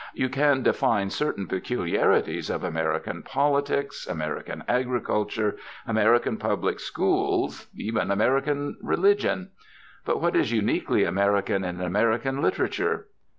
[0.15, 8.77] You can define certain peculiarities of American politics, American agriculture, American public schools, even American
[8.81, 9.51] religion.
[10.03, 13.09] But what is uniquely American in American literature?